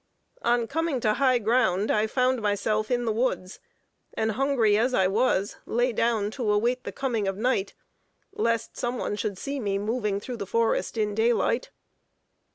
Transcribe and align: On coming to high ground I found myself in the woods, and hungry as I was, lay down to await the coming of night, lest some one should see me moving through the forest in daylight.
On 0.41 0.65
coming 0.65 0.99
to 1.01 1.13
high 1.13 1.37
ground 1.37 1.91
I 1.91 2.07
found 2.07 2.41
myself 2.41 2.89
in 2.89 3.05
the 3.05 3.11
woods, 3.13 3.59
and 4.15 4.31
hungry 4.31 4.75
as 4.75 4.95
I 4.95 5.05
was, 5.05 5.57
lay 5.67 5.93
down 5.93 6.31
to 6.31 6.51
await 6.51 6.85
the 6.85 6.91
coming 6.91 7.27
of 7.27 7.37
night, 7.37 7.75
lest 8.33 8.75
some 8.75 8.97
one 8.97 9.15
should 9.15 9.37
see 9.37 9.59
me 9.59 9.77
moving 9.77 10.19
through 10.19 10.37
the 10.37 10.47
forest 10.47 10.97
in 10.97 11.13
daylight. 11.13 11.69